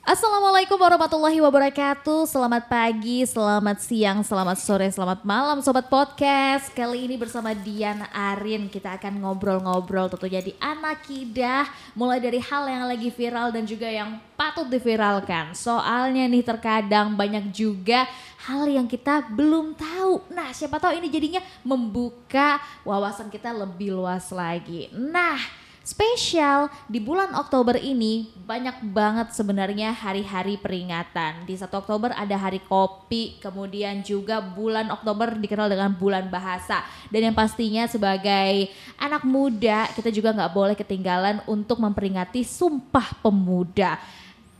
[0.00, 2.24] Assalamualaikum warahmatullahi wabarakatuh.
[2.24, 6.72] Selamat pagi, selamat siang, selamat sore, selamat malam Sobat Podcast.
[6.72, 12.64] Kali ini bersama Dian Arin Kita akan ngobrol-ngobrol tentunya di anak kidah Mulai dari hal
[12.64, 15.52] yang lagi viral dan juga yang patut diviralkan.
[15.52, 18.08] Soalnya nih terkadang banyak juga
[18.48, 20.32] hal yang kita belum tahu.
[20.32, 22.56] Nah siapa tahu ini jadinya membuka
[22.88, 24.88] wawasan kita lebih luas lagi.
[24.96, 31.48] Nah spesial di bulan Oktober ini banyak banget sebenarnya hari-hari peringatan.
[31.48, 36.84] Di 1 Oktober ada hari kopi, kemudian juga bulan Oktober dikenal dengan bulan bahasa.
[37.08, 38.70] Dan yang pastinya sebagai
[39.00, 43.98] anak muda kita juga nggak boleh ketinggalan untuk memperingati Sumpah Pemuda.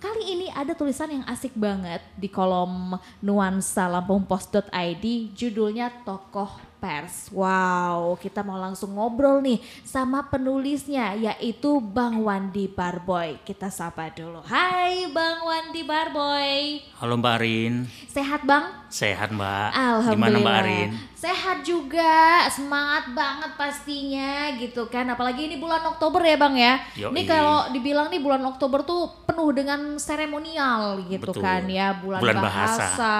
[0.01, 5.05] Kali ini ada tulisan yang asik banget di kolom nuansa lampungpost.id
[5.37, 7.29] judulnya Tokoh pers.
[7.31, 13.37] Wow, kita mau langsung ngobrol nih sama penulisnya yaitu Bang Wandi Barboy.
[13.45, 14.41] Kita sapa dulu.
[14.49, 16.81] Hai Bang Wandi Barboy.
[16.97, 17.85] Halo Mbak Arin.
[18.09, 18.73] Sehat Bang?
[18.89, 19.71] Sehat Mbak.
[19.77, 20.17] Alhamdulillah.
[20.17, 20.91] Gimana Mbak Arin?
[21.21, 25.05] Sehat juga, semangat banget pastinya gitu kan.
[25.05, 26.81] Apalagi ini bulan Oktober ya Bang ya.
[26.97, 27.13] Yoi.
[27.13, 31.45] Ini kalau dibilang nih bulan Oktober tuh penuh dengan seremonial gitu Betul.
[31.45, 31.93] kan ya.
[31.93, 32.73] Bulan, Bulan bahasa.
[32.73, 33.17] bahasa.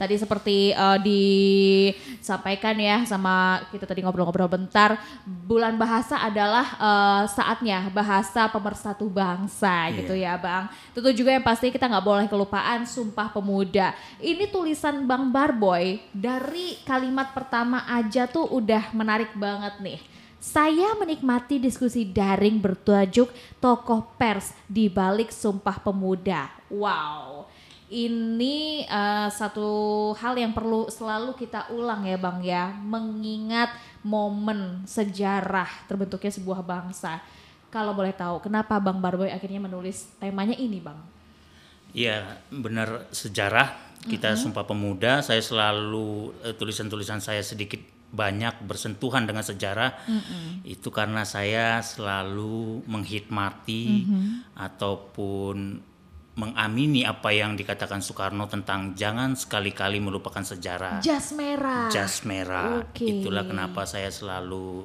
[0.00, 4.96] Tadi seperti eh, disampaikan ya sama kita tadi ngobrol-ngobrol bentar.
[5.28, 9.96] Bulan bahasa adalah eh, saatnya bahasa pemersatu bangsa Iya.
[10.00, 10.72] gitu ya Bang.
[10.96, 13.92] Tentu juga yang pasti kita nggak boleh kelupaan Sumpah Pemuda.
[14.24, 20.00] Ini tulisan Bang Barboy dari kalimat pertama aja tuh udah menarik banget nih.
[20.36, 26.52] Saya menikmati diskusi daring bertajuk tokoh pers di balik Sumpah Pemuda.
[26.70, 27.48] Wow.
[27.86, 29.70] Ini eh, satu
[30.18, 33.70] hal yang perlu selalu kita ulang ya Bang ya, mengingat
[34.02, 37.22] momen sejarah terbentuknya sebuah bangsa.
[37.70, 41.15] Kalau boleh tahu, kenapa Bang Barboy akhirnya menulis temanya ini Bang?
[41.96, 45.24] Iya, benar sejarah kita Sumpah Pemuda.
[45.24, 47.80] Saya selalu eh, tulisan-tulisan saya sedikit
[48.12, 50.04] banyak bersentuhan dengan sejarah.
[50.62, 54.06] Itu karena saya selalu menghikmati
[54.54, 55.82] ataupun
[56.36, 61.00] mengamini apa yang dikatakan Soekarno tentang jangan sekali-kali melupakan sejarah.
[61.00, 61.88] Jas merah.
[61.88, 62.84] jas merah.
[62.84, 63.08] Oke.
[63.08, 64.84] Itulah kenapa saya selalu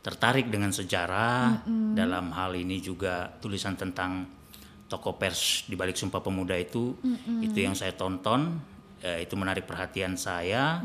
[0.00, 1.68] tertarik dengan sejarah.
[1.92, 4.37] Dalam hal ini juga tulisan tentang
[4.88, 6.96] tokoh pers di balik Sumpah Pemuda itu,
[7.38, 8.56] itu yang saya tonton,
[8.98, 10.80] eh, itu menarik perhatian saya.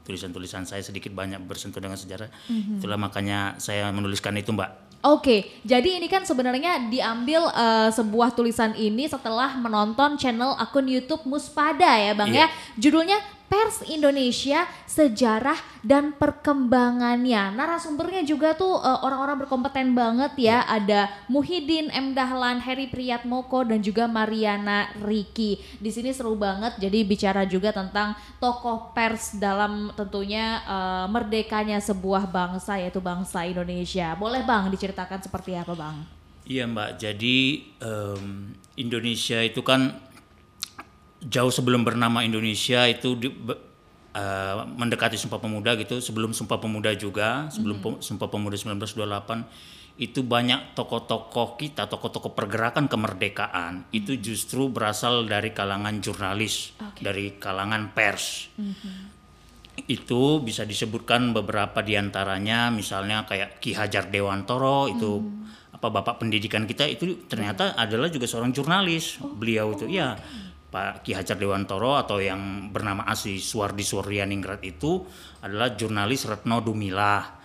[0.00, 2.26] Tulisan-tulisan saya sedikit banyak bersentuh dengan sejarah.
[2.50, 4.90] Itulah makanya saya menuliskan itu, Mbak.
[5.00, 11.24] Oke, jadi ini kan sebenarnya diambil eh, sebuah tulisan ini setelah menonton channel akun YouTube
[11.24, 12.44] Muspada ya Bang Iya.
[12.44, 12.46] ya.
[12.76, 13.16] Judulnya
[13.50, 17.50] Pers Indonesia Sejarah dan Perkembangannya.
[17.50, 20.62] Narasumbernya juga tuh eh, orang-orang berkompeten banget ya.
[20.70, 25.58] Ada Muhyiddin M Dahlan, Heri Priyatmoko dan juga Mariana Riki.
[25.82, 26.78] Di sini seru banget.
[26.78, 34.14] Jadi bicara juga tentang tokoh pers dalam tentunya eh, merdekanya sebuah bangsa yaitu bangsa Indonesia.
[34.14, 36.20] Boleh Bang diceritakan seperti apa Bang?
[36.50, 37.36] Iya Mbak, jadi
[37.78, 39.94] em, Indonesia itu kan
[41.20, 43.32] jauh sebelum bernama Indonesia itu di-
[44.10, 49.44] eh, mendekati Sumpah Pemuda gitu, sebelum Sumpah Pemuda juga, sebelum Pe- Sumpah Pemuda 1928
[49.96, 57.04] itu banyak tokoh-tokoh kita, tokoh-tokoh pergerakan kemerdekaan itu justru berasal dari kalangan jurnalis, Oke.
[57.04, 58.48] dari kalangan pers.
[59.80, 65.20] Itu bisa disebutkan beberapa di antaranya misalnya kayak Ki Hajar Dewantoro itu
[65.70, 69.16] apa bapak pendidikan kita itu ternyata adalah juga seorang jurnalis.
[69.20, 70.16] Beliau itu ya
[70.70, 75.02] Pak Ki Hajar Dewantoro atau yang bernama asli Suwardi Suryaningrat itu
[75.42, 77.42] adalah jurnalis Retno Dumilah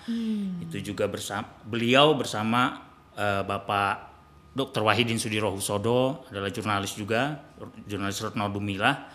[0.62, 2.86] itu juga bersama beliau bersama
[3.18, 4.14] eh, Bapak
[4.54, 4.86] Dr.
[4.86, 7.42] Wahidin Sudirohusodo adalah jurnalis juga
[7.90, 9.10] jurnalis Retno Dumilah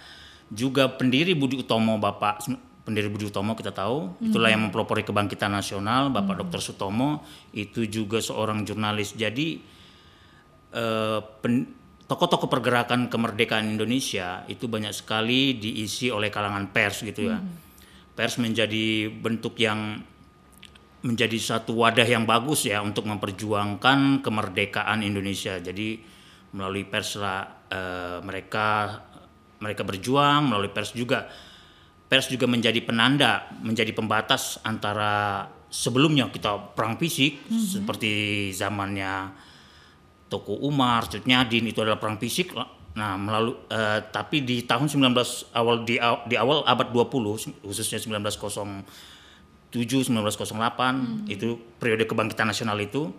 [0.51, 2.51] juga pendiri Budi Utomo Bapak
[2.83, 4.19] pendiri Budi Utomo kita tahu.
[4.19, 6.59] Itulah yang mempelopori kebangkitan nasional Bapak Dr.
[6.59, 7.23] Sutomo.
[7.55, 9.15] Itu juga seorang jurnalis.
[9.15, 9.63] Jadi
[10.75, 11.80] eh, pen-
[12.11, 17.39] tokoh-tokoh pergerakan kemerdekaan Indonesia itu banyak sekali diisi oleh kalangan pers gitu ya.
[18.19, 20.03] Pers menjadi bentuk yang
[21.07, 25.63] menjadi satu wadah yang bagus ya untuk memperjuangkan kemerdekaan Indonesia.
[25.63, 26.03] Jadi
[26.51, 28.99] melalui pers lah eh, mereka
[29.63, 31.31] mereka berjuang melalui pers juga.
[32.11, 39.47] Pers juga menjadi penanda, menjadi pembatas antara sebelumnya kita perang fisik seperti zamannya
[40.31, 42.55] Toko Umar, Cut Nyadin itu adalah perang fisik.
[42.95, 45.11] Nah, melalui eh, tapi di tahun 19
[45.55, 48.87] awal di, di awal abad 20 khususnya 1907
[49.75, 53.11] 1908 itu periode kebangkitan nasional itu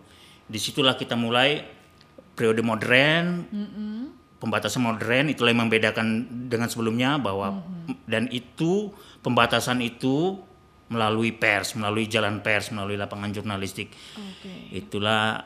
[0.48, 1.63] di situlah kita mulai
[2.36, 3.48] periode modern
[4.42, 7.64] pembatasan modern itulah yang membedakan dengan sebelumnya bahwa
[8.10, 8.92] dan itu
[9.22, 10.42] pembatasan itu
[10.92, 13.96] melalui pers, melalui jalan pers, melalui lapangan jurnalistik.
[14.19, 14.75] Oke.
[14.75, 15.40] Itulah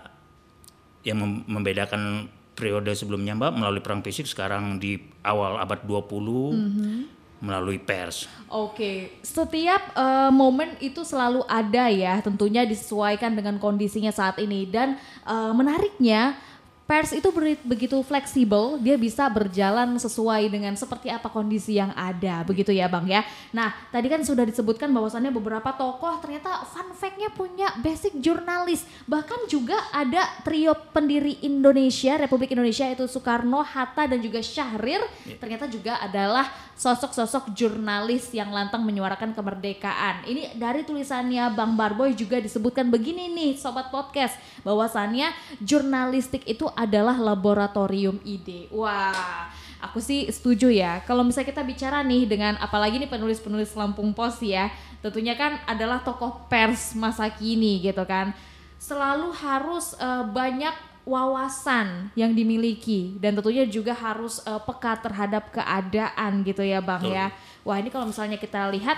[1.06, 7.14] yang mem- membedakan periode sebelumnya Mbak melalui perang fisik sekarang di awal abad 20
[7.44, 8.26] melalui pers.
[8.48, 14.98] Oke, setiap eh, momen itu selalu ada ya, tentunya disesuaikan dengan kondisinya saat ini dan
[15.28, 16.40] eh, menariknya
[16.86, 17.34] pers itu
[17.66, 23.10] begitu fleksibel, dia bisa berjalan sesuai dengan seperti apa kondisi yang ada, begitu ya Bang
[23.10, 23.26] ya.
[23.50, 29.42] Nah, tadi kan sudah disebutkan bahwasannya beberapa tokoh ternyata fun fact-nya punya basic jurnalis, bahkan
[29.50, 35.02] juga ada trio pendiri Indonesia, Republik Indonesia itu Soekarno, Hatta dan juga Syahrir,
[35.42, 40.28] ternyata juga adalah sosok-sosok jurnalis yang lantang menyuarakan kemerdekaan.
[40.28, 45.32] Ini dari tulisannya Bang Barboy juga disebutkan begini nih sobat podcast bahwasannya
[45.64, 48.68] jurnalistik itu adalah laboratorium ide.
[48.70, 49.50] Wah,
[49.82, 51.02] aku sih setuju ya.
[51.08, 54.70] Kalau misalnya kita bicara nih dengan apalagi nih penulis-penulis Lampung Pos ya,
[55.00, 58.36] tentunya kan adalah tokoh pers masa kini gitu kan.
[58.78, 60.76] Selalu harus eh, banyak
[61.06, 67.18] wawasan yang dimiliki dan tentunya juga harus eh, peka terhadap keadaan gitu ya Bang Betul.
[67.18, 67.28] ya.
[67.66, 68.98] Wah, ini kalau misalnya kita lihat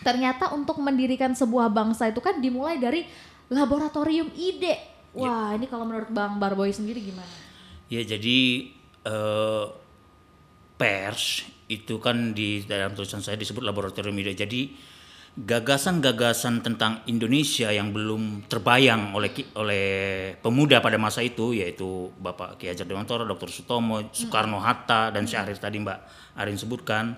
[0.00, 3.04] ternyata untuk mendirikan sebuah bangsa itu kan dimulai dari
[3.52, 4.95] laboratorium ide.
[5.16, 7.28] Wah, ini kalau menurut Bang Barboy sendiri gimana?
[7.88, 8.68] Ya jadi
[9.06, 9.64] eh,
[10.76, 14.36] pers itu kan di dalam tulisan saya disebut laboratorium ide.
[14.36, 14.60] Jadi
[15.36, 19.86] gagasan-gagasan tentang Indonesia yang belum terbayang oleh oleh
[20.40, 23.52] pemuda pada masa itu yaitu Bapak Ki Hajar Dewantara, Dr.
[23.52, 25.98] Sutomo, Soekarno Hatta dan Syahrir tadi Mbak
[26.40, 27.16] Arin sebutkan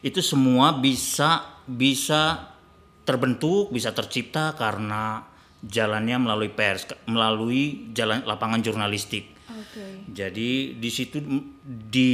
[0.00, 2.52] itu semua bisa bisa
[3.04, 5.33] terbentuk, bisa tercipta karena
[5.64, 9.32] jalannya melalui pers, melalui jalan lapangan jurnalistik.
[9.48, 10.04] Oke.
[10.12, 11.20] Jadi di situ
[11.64, 12.12] di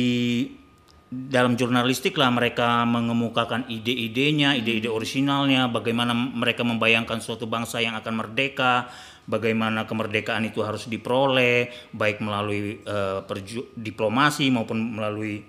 [1.10, 8.14] dalam jurnalistik lah mereka mengemukakan ide-idenya, ide-ide orisinalnya, bagaimana mereka membayangkan suatu bangsa yang akan
[8.22, 8.86] merdeka,
[9.26, 12.78] bagaimana kemerdekaan itu harus diperoleh, baik melalui
[13.26, 15.42] perju- diplomasi maupun melalui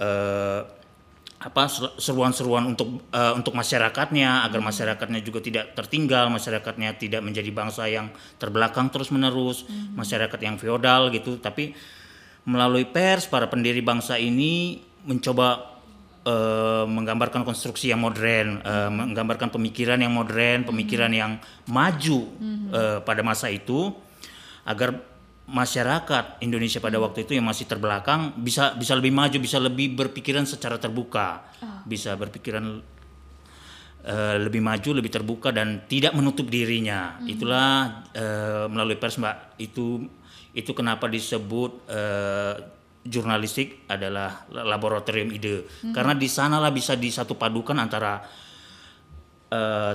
[0.00, 0.60] eh,
[1.38, 7.50] apa ser- seruan-seruan untuk eh, untuk masyarakatnya agar masyarakatnya juga tidak tertinggal, masyarakatnya tidak menjadi
[7.54, 8.10] bangsa yang
[8.42, 9.62] terbelakang terus-menerus,
[9.94, 11.78] masyarakat yang feodal gitu, tapi
[12.42, 15.78] melalui pers para pendiri bangsa ini mencoba
[16.26, 21.38] eh, menggambarkan konstruksi yang modern, eh, menggambarkan pemikiran yang modern, pemikiran yang
[21.70, 22.18] maju
[22.74, 23.94] eh, pada masa itu
[24.66, 25.17] agar
[25.48, 30.44] masyarakat Indonesia pada waktu itu yang masih terbelakang bisa bisa lebih maju, bisa lebih berpikiran
[30.44, 31.40] secara terbuka,
[31.88, 32.84] bisa berpikiran
[34.04, 37.16] eh, lebih maju, lebih terbuka dan tidak menutup dirinya.
[37.24, 39.36] Itulah eh, melalui pers Mbak.
[39.56, 40.04] Itu
[40.52, 42.54] itu kenapa disebut eh,
[43.08, 45.64] jurnalistik adalah laboratorium ide.
[45.96, 48.20] Karena di sanalah bisa disatu padukan antara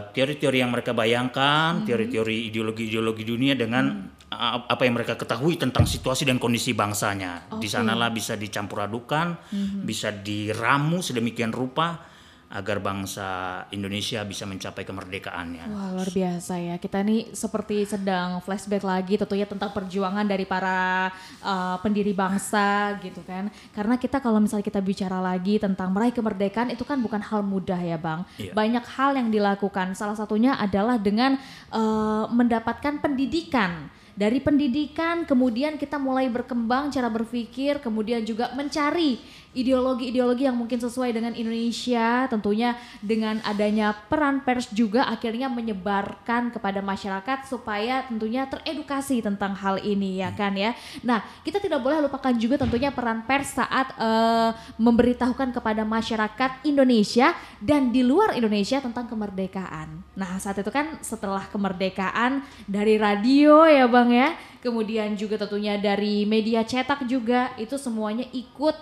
[0.10, 4.23] teori-teori yang mereka bayangkan, teori-teori ideologi-ideologi dunia dengan a-
[4.68, 7.54] apa yang mereka ketahui tentang situasi dan kondisi bangsanya.
[7.60, 9.38] Di sanalah bisa dicampur adukan,
[9.86, 12.14] bisa diramu sedemikian rupa
[12.54, 13.28] agar bangsa
[13.74, 15.74] Indonesia bisa mencapai kemerdekaannya.
[15.74, 16.76] Wah luar biasa ya.
[16.78, 21.10] Kita ini seperti sedang flashback lagi tentunya tentang perjuangan dari para
[21.42, 23.50] uh, pendiri bangsa gitu kan.
[23.74, 27.82] Karena kita kalau misalnya kita bicara lagi tentang meraih kemerdekaan itu kan bukan hal mudah
[27.82, 28.22] ya bang.
[28.38, 28.54] Iya.
[28.54, 29.98] Banyak hal yang dilakukan.
[29.98, 31.42] Salah satunya adalah dengan
[31.74, 33.90] uh, mendapatkan pendidikan.
[34.14, 39.18] Dari pendidikan kemudian kita mulai berkembang cara berpikir, kemudian juga mencari
[39.54, 46.82] ideologi-ideologi yang mungkin sesuai dengan Indonesia, tentunya dengan adanya peran pers juga akhirnya menyebarkan kepada
[46.82, 50.74] masyarakat supaya tentunya teredukasi tentang hal ini ya kan ya.
[51.06, 54.50] Nah, kita tidak boleh lupakan juga tentunya peran pers saat eh,
[54.82, 60.02] memberitahukan kepada masyarakat Indonesia dan di luar Indonesia tentang kemerdekaan.
[60.18, 64.34] Nah, saat itu kan setelah kemerdekaan dari radio ya Bang ya,
[64.66, 68.74] kemudian juga tentunya dari media cetak juga itu semuanya ikut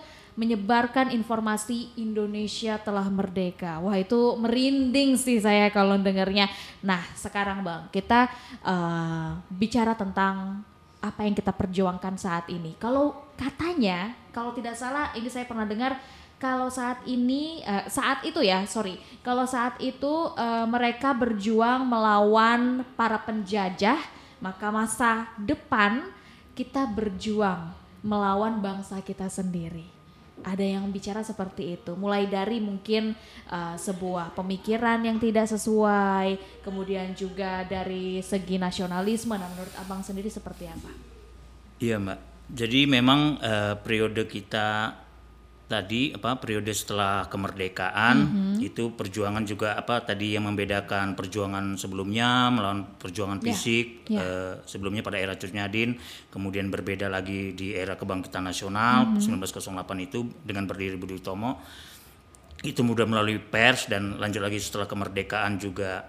[0.42, 3.78] menyebarkan informasi Indonesia telah merdeka.
[3.78, 6.50] Wah itu merinding sih saya kalau dengarnya.
[6.82, 8.26] Nah sekarang bang kita
[8.66, 10.66] eh, bicara tentang
[10.98, 12.74] apa yang kita perjuangkan saat ini.
[12.82, 16.02] Kalau katanya, kalau tidak salah ini saya pernah dengar
[16.42, 22.82] kalau saat ini eh, saat itu ya sorry kalau saat itu eh, mereka berjuang melawan
[22.98, 24.02] para penjajah
[24.42, 26.10] maka masa depan
[26.58, 27.70] kita berjuang
[28.02, 30.01] melawan bangsa kita sendiri
[30.44, 31.94] ada yang bicara seperti itu.
[31.96, 33.14] Mulai dari mungkin
[33.50, 39.34] uh, sebuah pemikiran yang tidak sesuai kemudian juga dari segi nasionalisme.
[39.38, 40.92] Nah menurut abang sendiri seperti apa?
[41.82, 42.20] Iya mbak.
[42.52, 44.92] Jadi memang eh, periode kita
[45.72, 48.28] tadi apa periode setelah kemerdekaan
[48.64, 54.20] itu perjuangan juga apa tadi yang membedakan perjuangan sebelumnya melawan perjuangan Ya, fisik ya.
[54.20, 59.58] eh, sebelumnya pada era Cut Nyadin kemudian berbeda lagi di era kebangkitan nasional 1908
[60.02, 61.58] itu dengan berdiri Budi Utomo.
[62.62, 66.06] Itu mudah melalui pers dan lanjut lagi setelah kemerdekaan juga.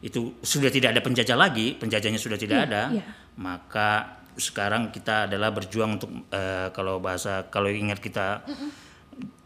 [0.00, 2.82] Itu sudah tidak ada penjajah lagi penjajahnya sudah tidak Iya, ada.
[2.90, 3.04] iya.
[3.36, 3.90] maka
[4.32, 8.40] sekarang kita adalah berjuang untuk eh, kalau bahasa kalau ingat kita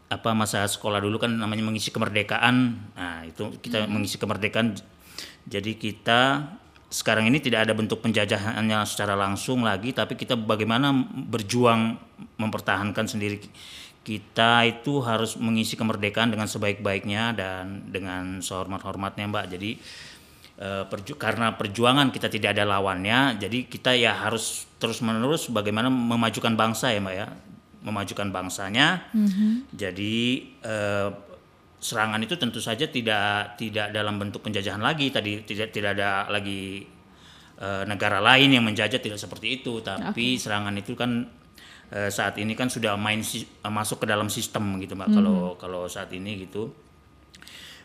[0.05, 2.77] apa masa sekolah dulu kan namanya mengisi kemerdekaan.
[2.93, 4.77] Nah itu kita mengisi kemerdekaan.
[5.45, 6.45] Jadi kita
[6.89, 10.93] sekarang ini tidak ada bentuk penjajahannya secara langsung lagi tapi kita bagaimana
[11.29, 11.97] berjuang
[12.37, 13.41] mempertahankan sendiri.
[14.05, 19.45] Kita itu harus mengisi kemerdekaan dengan sebaik-baiknya dan dengan sehormat-hormatnya Mbak.
[19.57, 19.71] Jadi
[20.61, 26.53] eh, perju- karena perjuangan kita tidak ada lawannya jadi kita ya harus terus-menerus bagaimana memajukan
[26.53, 27.27] bangsa ya Mbak ya
[27.85, 29.05] memajukan bangsanya.
[29.71, 30.15] Jadi
[30.59, 31.09] eh,
[31.77, 35.13] serangan itu tentu saja tidak tidak dalam bentuk penjajahan lagi.
[35.13, 36.81] Tadi tidak tidak ada lagi
[37.55, 39.79] eh, negara lain yang menjajah tidak seperti itu.
[39.79, 40.01] Tapi
[40.35, 41.29] serangan itu kan
[41.89, 45.13] eh, saat ini kan sudah main si- eh, masuk ke dalam sistem gitu mbak.
[45.13, 46.73] Kalau kalau saat ini gitu.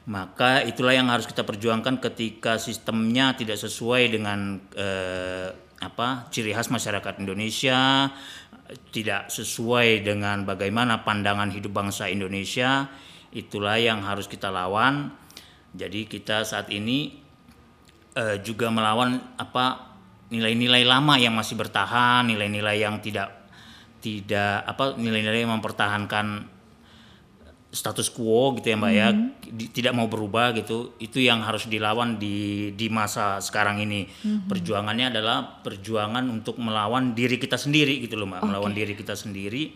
[0.08, 6.68] Maka itulah yang harus kita perjuangkan ketika sistemnya tidak sesuai dengan eh, apa ciri khas
[6.68, 8.08] masyarakat Indonesia
[8.90, 12.86] tidak sesuai dengan bagaimana pandangan hidup bangsa Indonesia
[13.30, 15.14] itulah yang harus kita lawan.
[15.70, 17.14] Jadi kita saat ini
[18.14, 19.94] eh, juga melawan apa
[20.30, 23.50] nilai-nilai lama yang masih bertahan nilai-nilai yang tidak
[23.98, 26.46] tidak apa nilai-nilai yang mempertahankan
[27.70, 29.08] status quo gitu ya mbak ya.
[29.46, 30.98] Di- tidak mau berubah gitu.
[30.98, 34.10] Itu yang harus dilawan di di masa sekarang ini.
[34.44, 38.42] Perjuangannya adalah perjuangan untuk melawan diri kita sendiri gitu loh mbak.
[38.42, 39.70] Melawan diri kita sendiri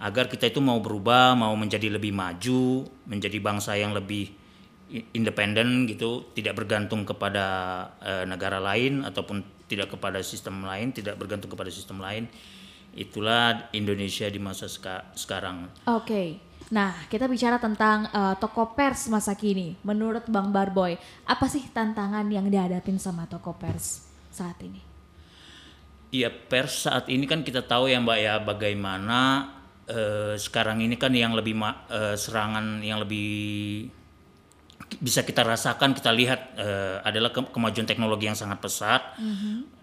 [0.00, 4.32] agar kita itu mau berubah mau menjadi lebih maju menjadi bangsa yang lebih
[5.12, 7.46] independen gitu tidak bergantung kepada
[8.02, 12.26] eh, negara lain ataupun tidak kepada sistem lain tidak bergantung kepada sistem lain.
[12.90, 15.70] Itulah Indonesia di masa seka- sekarang.
[15.86, 16.49] Oke.
[16.70, 19.74] Nah, kita bicara tentang eh, toko pers masa kini.
[19.82, 20.94] Menurut Bang Barboy,
[21.26, 24.78] apa sih tantangan yang dihadapin sama toko pers saat ini?
[26.10, 29.50] Iya pers saat ini kan kita tahu ya Mbak ya bagaimana
[29.86, 31.54] eh, sekarang ini kan yang lebih
[31.86, 33.86] eh, serangan yang lebih
[34.98, 39.14] bisa kita rasakan kita lihat eh, adalah ke- kemajuan teknologi yang sangat pesat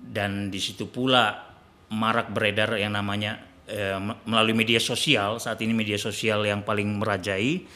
[0.04, 1.48] dan di situ pula
[1.88, 5.38] marak beredar yang namanya eh, me- melalui media sosial.
[5.38, 7.68] Saat ini media sosial yang paling merajai.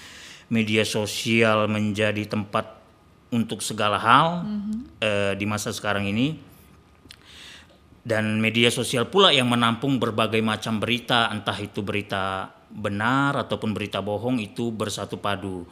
[0.51, 2.79] Media sosial menjadi tempat
[3.31, 4.43] untuk segala hal
[4.99, 6.35] eh, di masa sekarang ini.
[8.01, 14.01] Dan media sosial pula yang menampung berbagai macam berita entah itu berita benar ataupun berita
[14.01, 15.69] bohong itu bersatu padu.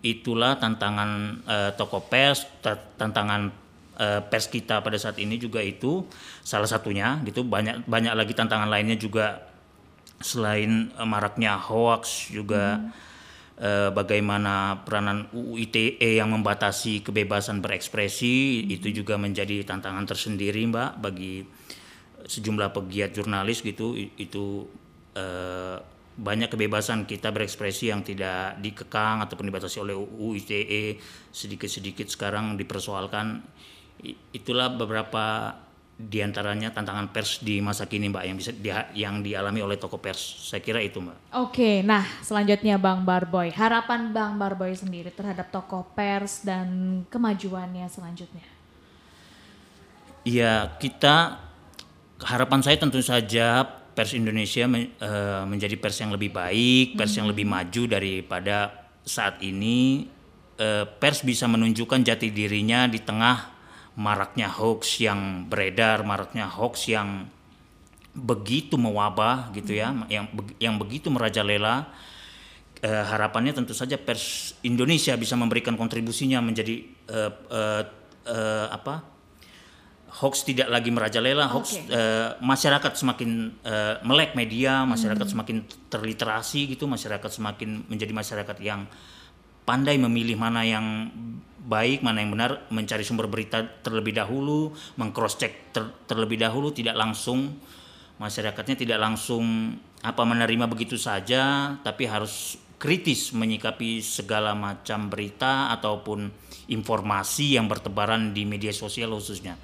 [0.00, 1.10] Itulah tantangan
[1.44, 3.50] eh, toko pers ta- tantangan
[3.98, 6.06] eh, pers kita pada saat ini juga itu
[6.46, 7.42] salah satunya gitu.
[7.42, 9.52] Banyak banyak lagi tantangan lainnya juga
[10.20, 12.80] selain eh, maraknya hoax juga
[13.58, 20.90] eh, bagaimana peranan UU ITE yang membatasi kebebasan berekspresi itu juga menjadi tantangan tersendiri Mbak
[21.02, 21.46] bagi
[22.24, 23.94] sejumlah pegiat jurnalis gitu.
[23.96, 24.68] Itu
[25.14, 25.78] eh,
[26.14, 31.02] banyak kebebasan kita berekspresi yang tidak dikekang ataupun dibatasi oleh UU ITE
[31.34, 33.42] sedikit-sedikit sekarang dipersoalkan.
[34.30, 35.54] Itulah beberapa
[35.94, 40.02] di antaranya tantangan pers di masa kini mbak yang bisa dia- yang dialami oleh toko
[40.02, 40.18] pers
[40.50, 43.54] saya kira itu mbak Oke, nah selanjutnya Bang Barboy.
[43.54, 48.42] Harapan Bang Barboy sendiri terhadap toko pers dan kemajuannya selanjutnya.
[50.26, 51.38] Iya, kita
[52.26, 53.62] harapan saya tentu saja
[53.94, 58.72] pers Indonesia men- eh, menjadi pers yang lebih baik, pers yang lebih maju daripada
[59.06, 60.10] saat ini.
[60.54, 63.53] Eh, pers bisa menunjukkan jati dirinya di tengah
[63.94, 67.30] maraknya hoax yang beredar, maraknya hoax yang
[68.14, 71.90] begitu mewabah gitu ya, yang be- yang begitu merajalela.
[72.84, 77.82] Eh, harapannya tentu saja pers Indonesia bisa memberikan kontribusinya menjadi eh, eh,
[78.28, 79.14] eh, apa?
[80.14, 81.90] hoax tidak lagi merajalela, hoax Oke.
[81.90, 83.30] eh, masyarakat semakin
[83.66, 88.86] eh, melek media, masyarakat semakin terliterasi gitu, masyarakat semakin menjadi masyarakat yang
[89.64, 91.10] pandai memilih mana yang
[91.64, 96.94] baik, mana yang benar, mencari sumber berita terlebih dahulu, mengcross check ter- terlebih dahulu, tidak
[96.94, 97.56] langsung
[98.14, 106.28] masyarakatnya tidak langsung apa menerima begitu saja, tapi harus kritis menyikapi segala macam berita ataupun
[106.68, 109.56] informasi yang bertebaran di media sosial khususnya.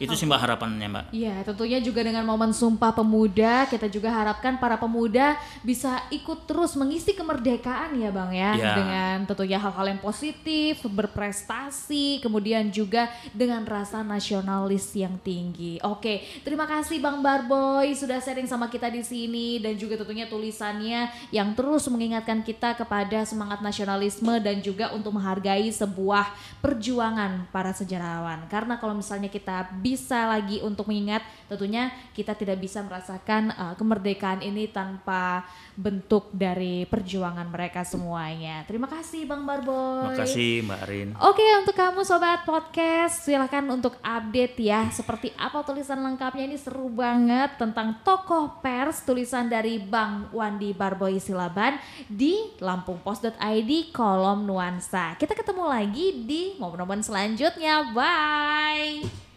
[0.00, 1.04] Itu sih Mbak harapannya Mbak.
[1.12, 6.72] Iya, tentunya juga dengan momen Sumpah Pemuda, kita juga harapkan para pemuda bisa ikut terus
[6.72, 8.56] mengisi kemerdekaan ya Bang ya.
[8.56, 8.72] Ya.
[8.80, 15.76] Dengan tentunya hal-hal yang positif, berprestasi, kemudian juga dengan rasa nasionalis yang tinggi.
[15.84, 21.12] Oke, terima kasih Bang Barboy sudah sharing sama kita di sini dan juga tentunya tulisannya
[21.28, 26.32] yang terus mengingatkan kita kepada semangat nasionalisme dan juga untuk menghargai sebuah
[26.64, 28.48] perjuangan para sejarawan.
[28.48, 34.38] Karena kalau misalnya kita bisa lagi untuk mengingat, tentunya kita tidak bisa merasakan uh, kemerdekaan
[34.38, 35.42] ini tanpa
[35.74, 38.62] bentuk dari perjuangan mereka semuanya.
[38.70, 40.14] Terima kasih Bang Barboy.
[40.14, 41.08] Terima kasih Mbak Arin.
[41.18, 46.86] Oke untuk kamu sobat podcast silahkan untuk update ya seperti apa tulisan lengkapnya ini seru
[46.86, 55.18] banget tentang tokoh pers tulisan dari Bang Wandi Barboy Silaban di lampungpost.id kolom nuansa.
[55.18, 57.90] Kita ketemu lagi di momen-momen selanjutnya.
[57.90, 59.29] Bye.